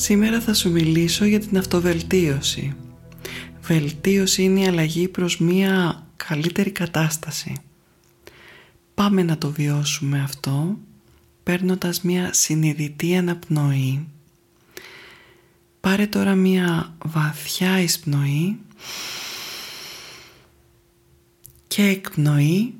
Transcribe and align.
Σήμερα 0.00 0.40
θα 0.40 0.54
σου 0.54 0.70
μιλήσω 0.70 1.24
για 1.24 1.40
την 1.40 1.58
αυτοβελτίωση. 1.58 2.76
Βελτίωση 3.62 4.42
είναι 4.42 4.60
η 4.60 4.66
αλλαγή 4.66 5.08
προς 5.08 5.38
μία 5.38 6.06
καλύτερη 6.16 6.70
κατάσταση. 6.70 7.52
Πάμε 8.94 9.22
να 9.22 9.38
το 9.38 9.50
βιώσουμε 9.50 10.22
αυτό 10.22 10.78
παίρνοντας 11.42 12.02
μία 12.02 12.32
συνειδητή 12.32 13.16
αναπνοή. 13.16 14.06
Πάρε 15.80 16.06
τώρα 16.06 16.34
μία 16.34 16.94
βαθιά 17.04 17.80
εισπνοή 17.80 18.58
και 21.68 21.82
εκπνοή 21.82 22.74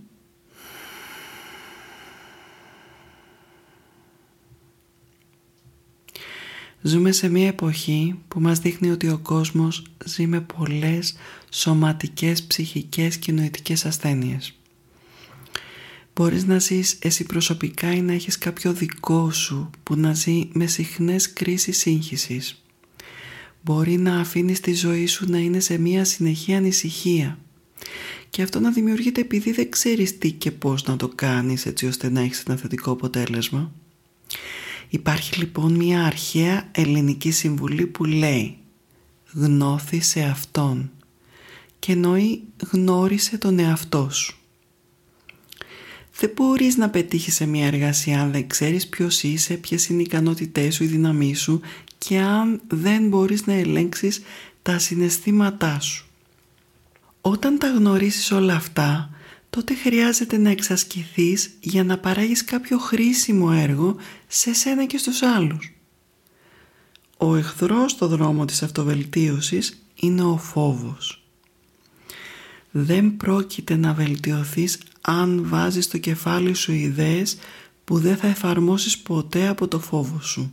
Ζούμε 6.83 7.13
σε 7.13 7.29
μια 7.29 7.47
εποχή 7.47 8.19
που 8.29 8.41
μας 8.41 8.59
δείχνει 8.59 8.91
ότι 8.91 9.09
ο 9.09 9.19
κόσμος 9.19 9.83
ζει 10.05 10.27
με 10.27 10.41
πολλές 10.41 11.15
σωματικές, 11.51 12.43
ψυχικές 12.43 13.17
και 13.17 13.33
νοητικές 13.33 13.85
ασθένειες. 13.85 14.59
Μπορείς 16.15 16.45
να 16.45 16.59
ζεις 16.59 16.99
εσύ 17.01 17.25
προσωπικά 17.25 17.93
ή 17.93 18.01
να 18.01 18.13
έχεις 18.13 18.39
κάποιο 18.39 18.73
δικό 18.73 19.31
σου 19.31 19.71
που 19.83 19.95
να 19.95 20.15
ζει 20.15 20.49
με 20.53 20.67
συχνές 20.67 21.33
κρίσεις 21.33 21.79
σύγχυσης. 21.79 22.63
Μπορεί 23.63 23.97
να 23.97 24.21
αφήνεις 24.21 24.61
τη 24.61 24.75
ζωή 24.75 25.07
σου 25.07 25.31
να 25.31 25.39
είναι 25.39 25.61
σε 25.61 25.79
μια 25.79 26.05
συνεχή 26.05 26.55
ανησυχία 26.55 27.39
και 28.31 28.43
αυτό 28.43 28.61
να 28.61 28.71
δημιουργείται 28.71 29.21
επειδή 29.21 29.53
δεν 29.53 29.71
ξέρεις 29.71 30.19
τι 30.19 30.33
και 30.33 30.51
πώς 30.51 30.85
να 30.85 30.97
το 30.97 31.09
κάνεις 31.09 31.67
έτσι 31.67 31.87
ώστε 31.87 32.11
να 32.11 32.21
έχεις 32.21 32.43
ένα 32.43 32.57
θετικό 32.57 32.91
αποτέλεσμα. 32.91 33.73
Υπάρχει 34.89 35.39
λοιπόν 35.39 35.73
μια 35.73 36.05
αρχαία 36.05 36.69
ελληνική 36.73 37.31
συμβουλή 37.31 37.87
που 37.87 38.05
λέει 38.05 38.57
«Γνώθησε 39.33 40.21
Αυτόν» 40.23 40.91
και 41.79 41.93
εννοεί 41.93 42.43
«γνώρισε 42.71 43.39
τον 43.39 43.59
εαυτό 43.59 44.11
σου». 44.11 44.37
Δεν 46.19 46.31
μπορείς 46.35 46.77
να 46.77 46.91
πετύχεις 46.91 47.35
σε 47.35 47.47
μια 47.47 47.67
εργασία 47.67 48.21
αν 48.21 48.33
δεν 48.33 48.49
ξέρεις 48.49 48.87
ποιος 48.87 49.23
είσαι, 49.23 49.55
ποιες 49.55 49.87
είναι 49.87 50.01
οι 50.01 50.05
ικανότητές 50.07 50.75
σου, 50.75 50.85
οι 50.85 50.87
δυναμή 50.87 51.35
σου 51.35 51.61
και 51.99 52.19
αν 52.19 52.61
δεν 52.69 53.09
μπορείς 53.09 53.47
να 53.47 53.53
ελέγξεις 53.53 54.23
τα 54.63 54.79
συναισθήματά 54.79 55.81
σου. 55.81 56.07
Όταν 57.21 57.59
τα 57.59 57.69
γνωρίσεις 57.69 58.31
όλα 58.31 58.55
αυτά, 58.55 59.11
τότε 59.51 59.75
χρειάζεται 59.75 60.37
να 60.37 60.51
εξασκηθείς 60.51 61.51
για 61.61 61.85
να 61.85 61.99
παράγεις 61.99 62.45
κάποιο 62.45 62.79
χρήσιμο 62.79 63.51
έργο 63.53 63.97
σε 64.27 64.53
σένα 64.55 64.85
και 64.87 64.99
στους 64.99 65.23
άλλους. 65.23 65.73
Ο 67.17 67.37
εχθρός 67.37 67.91
στο 67.91 68.07
δρόμο 68.07 68.45
της 68.45 68.63
αυτοβελτίωσης 68.63 69.83
είναι 69.95 70.23
ο 70.23 70.37
φόβος. 70.37 71.23
Δεν 72.71 73.17
πρόκειται 73.17 73.77
να 73.77 73.93
βελτιωθείς 73.93 74.79
αν 75.01 75.49
βάζεις 75.49 75.85
στο 75.85 75.99
κεφάλι 75.99 76.55
σου 76.55 76.73
ιδέες 76.73 77.39
που 77.85 77.99
δεν 77.99 78.17
θα 78.17 78.27
εφαρμόσεις 78.27 78.99
ποτέ 78.99 79.49
από 79.49 79.69
το 79.69 79.81
φόβο 79.81 80.21
σου. 80.21 80.53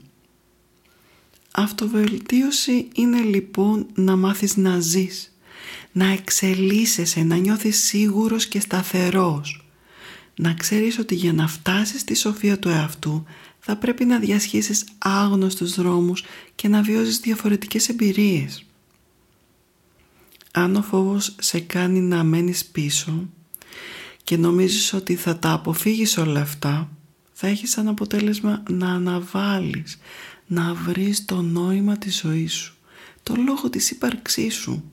Αυτοβελτίωση 1.51 2.87
είναι 2.95 3.21
λοιπόν 3.21 3.87
να 3.93 4.15
μάθεις 4.15 4.57
να 4.57 4.79
ζεις 4.79 5.34
να 5.91 6.05
εξελίσσεσαι, 6.05 7.23
να 7.23 7.35
νιώθεις 7.35 7.83
σίγουρος 7.83 8.45
και 8.47 8.59
σταθερός. 8.59 9.65
Να 10.35 10.53
ξέρεις 10.53 10.99
ότι 10.99 11.15
για 11.15 11.33
να 11.33 11.47
φτάσεις 11.47 12.01
στη 12.01 12.15
σοφία 12.15 12.59
του 12.59 12.69
εαυτού 12.69 13.23
θα 13.59 13.75
πρέπει 13.75 14.05
να 14.05 14.19
διασχίσεις 14.19 14.85
άγνωστους 14.97 15.75
δρόμους 15.75 16.23
και 16.55 16.67
να 16.67 16.81
βιώσεις 16.81 17.19
διαφορετικές 17.19 17.89
εμπειρίες. 17.89 18.65
Αν 20.51 20.75
ο 20.75 20.81
φόβος 20.81 21.35
σε 21.39 21.59
κάνει 21.59 21.99
να 21.99 22.23
μένεις 22.23 22.65
πίσω 22.65 23.29
και 24.23 24.37
νομίζεις 24.37 24.93
ότι 24.93 25.15
θα 25.15 25.37
τα 25.37 25.51
αποφύγεις 25.51 26.17
όλα 26.17 26.41
αυτά, 26.41 26.89
θα 27.33 27.47
έχεις 27.47 27.71
σαν 27.71 27.87
αποτέλεσμα 27.87 28.63
να 28.69 28.91
αναβάλεις, 28.91 29.97
να 30.47 30.73
βρεις 30.73 31.25
το 31.25 31.41
νόημα 31.41 31.97
της 31.97 32.19
ζωής 32.19 32.53
σου, 32.53 32.75
το 33.23 33.35
λόγο 33.35 33.69
της 33.69 33.91
ύπαρξής 33.91 34.55
σου 34.55 34.83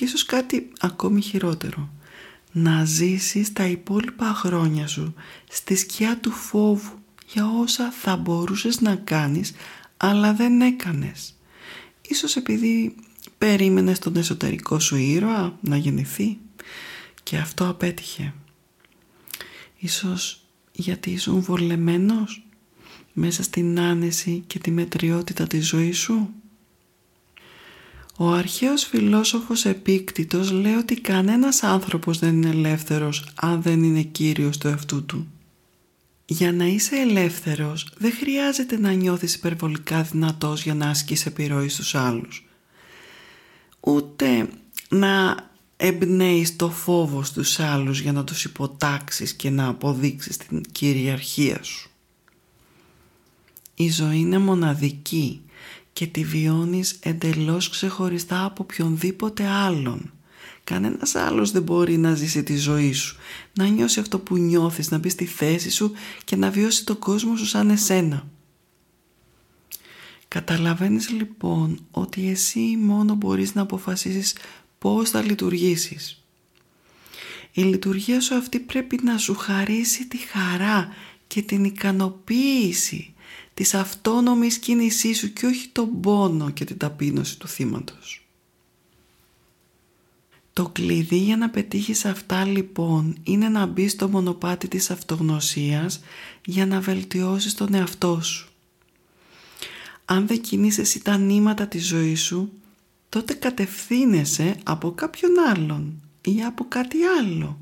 και 0.00 0.06
ίσως 0.06 0.24
κάτι 0.24 0.68
ακόμη 0.80 1.20
χειρότερο. 1.20 1.90
Να 2.52 2.84
ζήσεις 2.84 3.52
τα 3.52 3.66
υπόλοιπα 3.66 4.32
χρόνια 4.34 4.86
σου 4.86 5.14
στη 5.48 5.76
σκιά 5.76 6.18
του 6.18 6.30
φόβου 6.30 6.98
για 7.26 7.46
όσα 7.46 7.90
θα 7.90 8.16
μπορούσες 8.16 8.80
να 8.80 8.96
κάνεις 8.96 9.52
αλλά 9.96 10.34
δεν 10.34 10.60
έκανες. 10.60 11.36
Ίσως 12.02 12.36
επειδή 12.36 12.94
περίμενες 13.38 13.98
τον 13.98 14.16
εσωτερικό 14.16 14.78
σου 14.78 14.96
ήρωα 14.96 15.58
να 15.60 15.76
γεννηθεί 15.76 16.38
και 17.22 17.36
αυτό 17.36 17.68
απέτυχε. 17.68 18.34
Ίσως 19.78 20.44
γιατί 20.72 21.10
ήσουν 21.10 21.40
βολεμένος 21.40 22.46
μέσα 23.12 23.42
στην 23.42 23.80
άνεση 23.80 24.44
και 24.46 24.58
τη 24.58 24.70
μετριότητα 24.70 25.46
της 25.46 25.66
ζωής 25.66 25.98
σου. 25.98 26.34
Ο 28.22 28.28
αρχαίος 28.30 28.84
φιλόσοφος 28.84 29.64
Επίκτητος 29.64 30.50
λέει 30.50 30.74
ότι 30.74 31.00
κανένας 31.00 31.62
άνθρωπος 31.62 32.18
δεν 32.18 32.34
είναι 32.42 32.48
ελεύθερος 32.48 33.28
αν 33.34 33.62
δεν 33.62 33.82
είναι 33.82 34.02
κύριος 34.02 34.58
του 34.58 34.68
εαυτού 34.68 35.04
του. 35.04 35.26
Για 36.24 36.52
να 36.52 36.64
είσαι 36.64 36.96
ελεύθερος 36.96 37.92
δεν 37.96 38.12
χρειάζεται 38.12 38.78
να 38.78 38.92
νιώθεις 38.92 39.34
υπερβολικά 39.34 40.02
δυνατός 40.02 40.62
για 40.62 40.74
να 40.74 40.88
ασκείς 40.88 41.26
επιρροή 41.26 41.68
στους 41.68 41.94
άλλους. 41.94 42.48
Ούτε 43.80 44.48
να 44.88 45.36
εμπνέεις 45.76 46.56
το 46.56 46.70
φόβο 46.70 47.22
στους 47.22 47.60
άλλους 47.60 48.00
για 48.00 48.12
να 48.12 48.24
τους 48.24 48.44
υποτάξεις 48.44 49.34
και 49.34 49.50
να 49.50 49.66
αποδείξεις 49.66 50.36
την 50.36 50.62
κυριαρχία 50.72 51.62
σου. 51.62 51.90
Η 53.74 53.90
ζωή 53.90 54.18
είναι 54.18 54.38
μοναδική 54.38 55.40
και 56.00 56.06
τη 56.06 56.24
βιώνεις 56.24 56.98
εντελώς 57.02 57.68
ξεχωριστά 57.68 58.44
από 58.44 58.62
οποιονδήποτε 58.62 59.46
άλλον. 59.46 60.12
Κανένας 60.64 61.14
άλλος 61.14 61.50
δεν 61.50 61.62
μπορεί 61.62 61.96
να 61.96 62.14
ζήσει 62.14 62.42
τη 62.42 62.56
ζωή 62.56 62.92
σου, 62.92 63.16
να 63.52 63.66
νιώσει 63.66 64.00
αυτό 64.00 64.18
που 64.18 64.36
νιώθεις, 64.36 64.90
να 64.90 64.98
μπει 64.98 65.08
στη 65.08 65.24
θέση 65.24 65.70
σου 65.70 65.92
και 66.24 66.36
να 66.36 66.50
βιώσει 66.50 66.84
το 66.84 66.96
κόσμο 66.96 67.36
σου 67.36 67.46
σαν 67.46 67.70
εσένα. 67.70 68.26
Καταλαβαίνεις 70.28 71.10
λοιπόν 71.10 71.86
ότι 71.90 72.28
εσύ 72.28 72.76
μόνο 72.80 73.14
μπορείς 73.14 73.54
να 73.54 73.62
αποφασίσεις 73.62 74.34
πώς 74.78 75.10
θα 75.10 75.22
λειτουργήσεις. 75.22 76.24
Η 77.52 77.62
λειτουργία 77.62 78.20
σου 78.20 78.34
αυτή 78.34 78.60
πρέπει 78.60 79.00
να 79.02 79.18
σου 79.18 79.34
χαρίσει 79.34 80.06
τη 80.06 80.16
χαρά 80.16 80.88
και 81.26 81.42
την 81.42 81.64
ικανοποίηση 81.64 83.14
της 83.60 83.74
αυτόνομης 83.74 84.58
κίνησής 84.58 85.18
σου 85.18 85.32
και 85.32 85.46
όχι 85.46 85.68
τον 85.68 86.00
πόνο 86.00 86.50
και 86.50 86.64
την 86.64 86.76
ταπείνωση 86.76 87.38
του 87.38 87.48
θύματος. 87.48 88.26
Το 90.52 90.68
κλειδί 90.68 91.16
για 91.16 91.36
να 91.36 91.50
πετύχεις 91.50 92.04
αυτά 92.04 92.44
λοιπόν 92.44 93.16
είναι 93.22 93.48
να 93.48 93.66
μπει 93.66 93.88
στο 93.88 94.08
μονοπάτι 94.08 94.68
της 94.68 94.90
αυτογνωσίας 94.90 96.00
για 96.44 96.66
να 96.66 96.80
βελτιώσεις 96.80 97.54
τον 97.54 97.74
εαυτό 97.74 98.20
σου. 98.22 98.48
Αν 100.04 100.26
δεν 100.26 100.40
κινείσαι 100.40 100.98
τα 100.98 101.16
νήματα 101.16 101.66
της 101.66 101.86
ζωής 101.86 102.20
σου, 102.20 102.52
τότε 103.08 103.34
κατευθύνεσαι 103.34 104.56
από 104.62 104.90
κάποιον 104.90 105.32
άλλον 105.48 106.02
ή 106.20 106.42
από 106.42 106.64
κάτι 106.68 106.98
άλλο. 107.20 107.58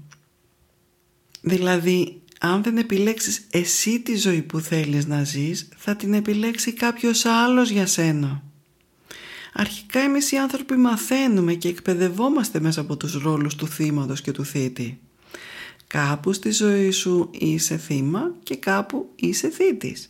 Δηλαδή 1.40 2.17
αν 2.40 2.62
δεν 2.62 2.76
επιλέξεις 2.76 3.46
εσύ 3.50 4.00
τη 4.00 4.16
ζωή 4.16 4.42
που 4.42 4.58
θέλεις 4.60 5.06
να 5.06 5.24
ζεις, 5.24 5.68
θα 5.76 5.96
την 5.96 6.14
επιλέξει 6.14 6.72
κάποιος 6.72 7.24
άλλος 7.24 7.70
για 7.70 7.86
σένα. 7.86 8.42
Αρχικά 9.52 10.00
εμείς 10.00 10.32
οι 10.32 10.36
άνθρωποι 10.36 10.76
μαθαίνουμε 10.76 11.54
και 11.54 11.68
εκπαιδευόμαστε 11.68 12.60
μέσα 12.60 12.80
από 12.80 12.96
τους 12.96 13.22
ρόλους 13.22 13.54
του 13.54 13.68
θύματος 13.68 14.20
και 14.20 14.32
του 14.32 14.44
θήτη. 14.44 15.00
Κάπου 15.86 16.32
στη 16.32 16.50
ζωή 16.50 16.90
σου 16.90 17.30
είσαι 17.32 17.76
θύμα 17.76 18.34
και 18.42 18.56
κάπου 18.56 19.12
είσαι 19.16 19.48
θήτης. 19.50 20.08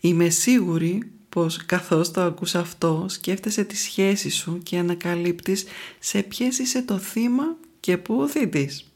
Είμαι 0.00 0.28
σίγουρη 0.28 1.02
πως 1.28 1.66
καθώς 1.66 2.10
το 2.10 2.20
ακούς 2.20 2.54
αυτό 2.54 3.06
σκέφτεσαι 3.08 3.64
τη 3.64 3.76
σχέση 3.76 4.30
σου 4.30 4.60
και 4.62 4.78
ανακαλύπτεις 4.78 5.64
σε 5.98 6.22
ποιες 6.22 6.58
είσαι 6.58 6.82
το 6.82 6.98
θύμα 6.98 7.56
και 7.80 7.96
πού 7.96 8.20
ο 8.20 8.28
θήτης. 8.28 8.92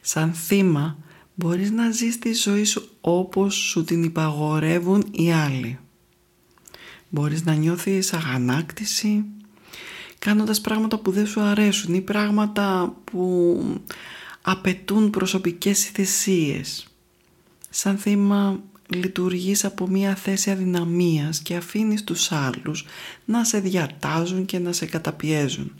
Σαν 0.00 0.32
θύμα 0.32 0.98
μπορείς 1.38 1.70
να 1.70 1.90
ζεις 1.90 2.18
τη 2.18 2.34
ζωή 2.34 2.64
σου 2.64 2.88
όπως 3.00 3.54
σου 3.54 3.84
την 3.84 4.02
υπαγορεύουν 4.02 5.08
οι 5.10 5.32
άλλοι. 5.32 5.78
Μπορείς 7.08 7.44
να 7.44 7.54
νιώθεις 7.54 8.12
αγανάκτηση 8.12 9.24
κάνοντας 10.18 10.60
πράγματα 10.60 10.98
που 10.98 11.10
δεν 11.10 11.26
σου 11.26 11.40
αρέσουν 11.40 11.94
ή 11.94 12.00
πράγματα 12.00 12.96
που 13.04 13.62
απαιτούν 14.42 15.10
προσωπικές 15.10 15.84
θυσίες. 15.84 16.86
Σαν 17.70 17.98
θύμα 17.98 18.62
λειτουργείς 18.88 19.64
από 19.64 19.86
μια 19.86 20.14
θέση 20.14 20.50
αδυναμίας 20.50 21.40
και 21.40 21.56
αφήνεις 21.56 22.04
τους 22.04 22.32
άλλους 22.32 22.86
να 23.24 23.44
σε 23.44 23.60
διατάζουν 23.60 24.44
και 24.44 24.58
να 24.58 24.72
σε 24.72 24.86
καταπιέζουν. 24.86 25.72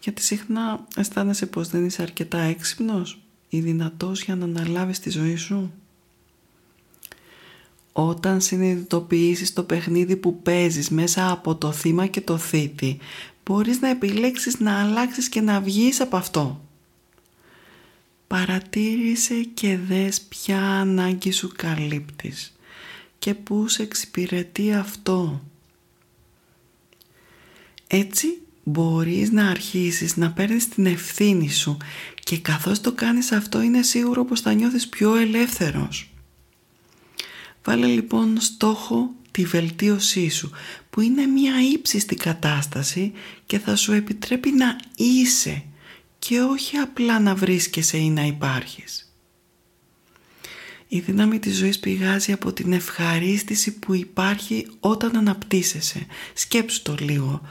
Γιατί 0.00 0.22
συχνά 0.22 0.86
αισθάνεσαι 0.96 1.46
πως 1.46 1.68
δεν 1.68 1.84
είσαι 1.84 2.02
αρκετά 2.02 2.38
έξυπνος 2.38 3.22
ή 3.48 3.60
δυνατός 3.60 4.22
για 4.22 4.36
να 4.36 4.44
αναλάβεις 4.44 5.00
τη 5.00 5.10
ζωή 5.10 5.36
σου; 5.36 5.72
Όταν 7.92 8.40
συνειδητοποιήσεις 8.40 9.52
το 9.52 9.62
παιχνίδι 9.62 10.16
που 10.16 10.42
παίζεις 10.42 10.90
μέσα 10.90 11.30
από 11.30 11.56
το 11.56 11.72
θύμα 11.72 12.06
και 12.06 12.20
το 12.20 12.36
θήτη, 12.36 12.98
μπορείς 13.44 13.80
να 13.80 13.88
επιλέξεις 13.88 14.60
να 14.60 14.82
αλλάξεις 14.82 15.28
και 15.28 15.40
να 15.40 15.60
βγεις 15.60 16.00
από 16.00 16.16
αυτό. 16.16 16.60
Παρατήρησε 18.26 19.42
και 19.42 19.78
δες 19.78 20.20
ποια 20.20 20.60
ανάγκη 20.60 21.30
σου 21.30 21.52
καλύπτεις 21.56 22.58
και 23.18 23.34
πούς 23.34 23.72
σε 23.72 23.82
εξυπηρετεί 23.82 24.72
αυτό. 24.72 25.42
Έτσι 27.86 28.38
μπορείς 28.68 29.30
να 29.30 29.48
αρχίσεις 29.48 30.16
να 30.16 30.30
παίρνεις 30.30 30.68
την 30.68 30.86
ευθύνη 30.86 31.50
σου 31.50 31.76
και 32.24 32.38
καθώς 32.38 32.80
το 32.80 32.92
κάνεις 32.92 33.32
αυτό 33.32 33.62
είναι 33.62 33.82
σίγουρο 33.82 34.24
πως 34.24 34.40
θα 34.40 34.52
νιώθεις 34.52 34.88
πιο 34.88 35.14
ελεύθερος. 35.14 36.10
Βάλε 37.64 37.86
λοιπόν 37.86 38.40
στόχο 38.40 39.10
τη 39.30 39.44
βελτίωσή 39.44 40.28
σου 40.28 40.50
που 40.90 41.00
είναι 41.00 41.26
μια 41.26 41.52
ύψιστη 41.72 42.14
κατάσταση 42.14 43.12
και 43.46 43.58
θα 43.58 43.76
σου 43.76 43.92
επιτρέπει 43.92 44.50
να 44.50 44.76
είσαι 44.96 45.62
και 46.18 46.40
όχι 46.40 46.76
απλά 46.76 47.20
να 47.20 47.34
βρίσκεσαι 47.34 47.96
ή 47.96 48.10
να 48.10 48.22
υπάρχεις. 48.22 49.12
Η 50.88 51.00
δύναμη 51.00 51.38
της 51.38 51.56
ζωής 51.56 51.78
πηγάζει 51.78 52.32
από 52.32 52.52
την 52.52 52.72
ευχαρίστηση 52.72 53.78
που 53.78 53.94
υπάρχει 53.94 54.66
όταν 54.80 55.16
αναπτύσσεσαι. 55.16 56.06
Σκέψου 56.34 56.82
το 56.82 56.96
λίγο. 57.00 57.42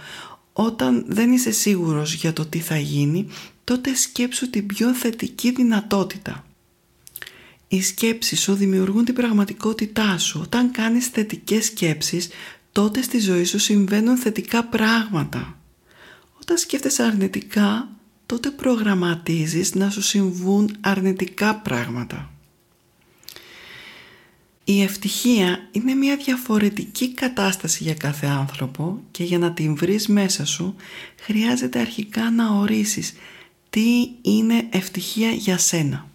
Όταν 0.60 1.06
δεν 1.08 1.32
είσαι 1.32 1.52
σίγουρος 1.52 2.14
για 2.14 2.34
το 2.34 2.46
τι 2.46 2.60
θα 2.60 2.78
γίνει, 2.78 3.28
τότε 3.64 3.96
σκέψου 3.96 4.50
την 4.50 4.66
πιο 4.66 4.94
θετική 4.94 5.52
δυνατότητα. 5.52 6.46
Οι 7.68 7.82
σκέψεις 7.82 8.42
σου 8.42 8.54
δημιουργούν 8.54 9.06
την 9.06 9.14
πραγματικότητά 9.14 10.18
σου. 10.18 10.40
Όταν 10.44 10.72
κάνεις 10.72 11.08
θετικές 11.08 11.66
σκέψεις, 11.66 12.30
τότε 12.72 13.02
στη 13.02 13.20
ζωή 13.20 13.44
σου 13.44 13.60
συμβαίνουν 13.60 14.18
θετικά 14.18 14.64
πράγματα. 14.64 15.58
Όταν 16.42 16.58
σκέφτεσαι 16.58 17.04
αρνητικά, 17.04 17.90
τότε 18.26 18.50
προγραμματίζεις 18.50 19.76
να 19.76 19.90
σου 19.90 20.02
συμβούν 20.02 20.76
αρνητικά 20.82 21.56
πράγματα. 21.56 22.32
Η 24.70 24.82
ευτυχία 24.82 25.68
είναι 25.72 25.94
μια 25.94 26.16
διαφορετική 26.16 27.14
κατάσταση 27.14 27.84
για 27.84 27.94
κάθε 27.94 28.28
άνθρωπο 28.28 29.02
και 29.12 29.24
για 29.24 29.38
να 29.38 29.52
την 29.52 29.76
βρεις 29.76 30.08
μέσα 30.08 30.46
σου 30.46 30.76
χρειάζεται 31.20 31.80
αρχικά 31.80 32.32
να 32.32 32.50
ορίσεις 32.50 33.14
τι 33.70 34.10
είναι 34.22 34.68
ευτυχία 34.70 35.30
για 35.30 35.58
σένα. 35.58 36.08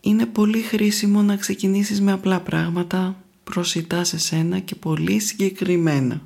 Είναι 0.00 0.26
πολύ 0.26 0.60
χρήσιμο 0.60 1.22
να 1.22 1.36
ξεκινήσεις 1.36 2.00
με 2.00 2.12
απλά 2.12 2.40
πράγματα 2.40 3.22
προσιτά 3.44 4.04
σε 4.04 4.18
σένα 4.18 4.58
και 4.58 4.74
πολύ 4.74 5.18
συγκεκριμένα. 5.18 6.22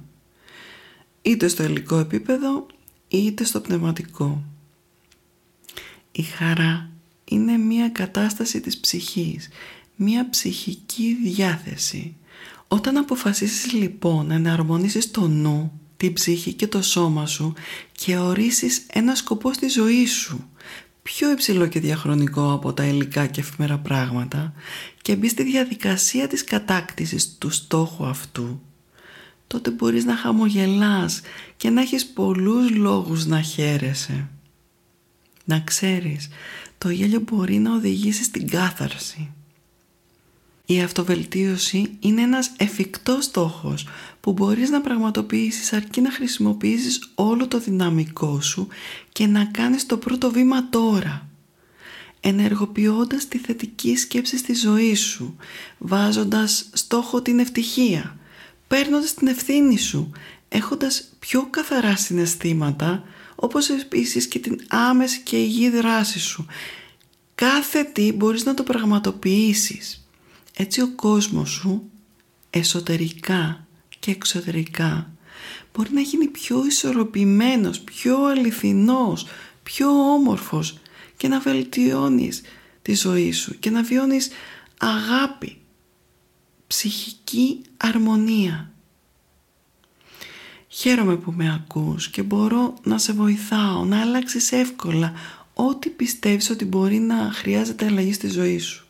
Είτε 1.22 1.48
στο 1.48 1.62
υλικό 1.62 1.98
επίπεδο 1.98 2.66
είτε 3.08 3.44
στο 3.44 3.60
πνευματικό. 3.60 4.44
Η 6.12 6.22
χαρά 6.22 6.90
είναι 7.24 7.56
μία 7.56 7.88
κατάσταση 7.88 8.60
της 8.60 8.78
ψυχής, 8.78 9.48
μία 9.96 10.30
ψυχική 10.30 11.18
διάθεση. 11.22 12.16
Όταν 12.68 12.96
αποφασίσεις 12.96 13.72
λοιπόν 13.72 14.26
να 14.26 14.34
εναρμονίσεις 14.34 15.10
το 15.10 15.28
νου, 15.28 15.80
την 15.96 16.12
ψυχή 16.12 16.52
και 16.52 16.66
το 16.66 16.82
σώμα 16.82 17.26
σου 17.26 17.52
και 17.92 18.18
ορίσεις 18.18 18.86
ένα 18.92 19.14
σκοπό 19.14 19.52
στη 19.52 19.68
ζωή 19.68 20.06
σου, 20.06 20.48
πιο 21.02 21.30
υψηλό 21.30 21.66
και 21.66 21.80
διαχρονικό 21.80 22.52
από 22.52 22.72
τα 22.72 22.84
υλικά 22.84 23.26
και 23.26 23.40
εφημερά 23.40 23.78
πράγματα 23.78 24.52
και 25.02 25.16
μπει 25.16 25.28
στη 25.28 25.42
διαδικασία 25.42 26.28
της 26.28 26.44
κατάκτησης 26.44 27.38
του 27.38 27.50
στόχου 27.50 28.04
αυτού, 28.06 28.60
τότε 29.46 29.70
μπορείς 29.70 30.04
να 30.04 30.16
χαμογελάς 30.16 31.20
και 31.56 31.70
να 31.70 31.80
έχεις 31.80 32.06
πολλούς 32.06 32.70
λόγους 32.70 33.26
να 33.26 33.42
χαίρεσαι. 33.42 34.28
Να 35.44 35.60
ξέρεις, 35.60 36.28
το 36.78 36.90
γέλιο 36.90 37.20
μπορεί 37.20 37.58
να 37.58 37.74
οδηγήσει 37.74 38.22
στην 38.22 38.48
κάθαρση. 38.48 39.32
Η 40.66 40.80
αυτοβελτίωση 40.80 41.96
είναι 42.00 42.22
ένας 42.22 42.52
εφικτός 42.56 43.24
στόχος 43.24 43.86
που 44.20 44.32
μπορείς 44.32 44.70
να 44.70 44.80
πραγματοποιήσεις 44.80 45.72
αρκεί 45.72 46.00
να 46.00 46.10
χρησιμοποιήσεις 46.10 47.10
όλο 47.14 47.48
το 47.48 47.58
δυναμικό 47.58 48.40
σου 48.40 48.68
και 49.12 49.26
να 49.26 49.44
κάνεις 49.44 49.86
το 49.86 49.96
πρώτο 49.96 50.30
βήμα 50.30 50.68
τώρα 50.68 51.28
ενεργοποιώντας 52.26 53.28
τη 53.28 53.38
θετική 53.38 53.96
σκέψη 53.96 54.36
στη 54.38 54.54
ζωή 54.54 54.94
σου, 54.94 55.36
βάζοντας 55.78 56.68
στόχο 56.72 57.22
την 57.22 57.38
ευτυχία, 57.38 58.18
παίρνοντας 58.66 59.14
την 59.14 59.26
ευθύνη 59.26 59.78
σου, 59.78 60.10
έχοντας 60.48 61.04
πιο 61.18 61.46
καθαρά 61.50 61.96
συναισθήματα, 61.96 63.04
όπως 63.34 63.68
επίσης 63.68 64.26
και 64.26 64.38
την 64.38 64.60
άμεση 64.68 65.20
και 65.20 65.36
υγιή 65.36 65.70
δράση 65.70 66.20
σου. 66.20 66.46
Κάθε 67.34 67.84
τι 67.84 68.12
μπορείς 68.12 68.44
να 68.44 68.54
το 68.54 68.62
πραγματοποιήσεις. 68.62 70.03
Έτσι 70.56 70.80
ο 70.80 70.88
κόσμος 70.94 71.50
σου, 71.50 71.90
εσωτερικά 72.50 73.66
και 73.98 74.10
εξωτερικά, 74.10 75.10
μπορεί 75.74 75.92
να 75.92 76.00
γίνει 76.00 76.26
πιο 76.26 76.66
ισορροπημένος, 76.66 77.80
πιο 77.80 78.24
αληθινός, 78.24 79.26
πιο 79.62 79.88
όμορφος 79.88 80.78
και 81.16 81.28
να 81.28 81.40
βελτιώνεις 81.40 82.42
τη 82.82 82.94
ζωή 82.94 83.32
σου 83.32 83.58
και 83.58 83.70
να 83.70 83.82
βιώνεις 83.82 84.30
αγάπη, 84.78 85.60
ψυχική 86.66 87.62
αρμονία. 87.76 88.72
Χαίρομαι 90.68 91.16
που 91.16 91.32
με 91.32 91.52
ακούς 91.54 92.08
και 92.08 92.22
μπορώ 92.22 92.74
να 92.82 92.98
σε 92.98 93.12
βοηθάω 93.12 93.84
να 93.84 94.00
αλλάξεις 94.00 94.52
εύκολα 94.52 95.12
ό,τι 95.54 95.88
πιστεύεις 95.88 96.50
ότι 96.50 96.64
μπορεί 96.64 96.98
να 96.98 97.30
χρειάζεται 97.32 97.86
αλλαγή 97.86 98.12
στη 98.12 98.28
ζωή 98.28 98.58
σου. 98.58 98.83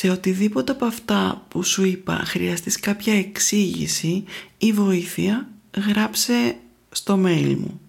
Σε 0.00 0.10
οτιδήποτε 0.10 0.72
από 0.72 0.84
αυτά 0.84 1.44
που 1.48 1.62
σου 1.62 1.84
είπα 1.84 2.22
χρειαστείς 2.24 2.80
κάποια 2.80 3.14
εξήγηση 3.14 4.24
ή 4.58 4.72
βοήθεια, 4.72 5.48
γράψε 5.88 6.56
στο 6.90 7.20
mail 7.24 7.56
μου 7.58 7.80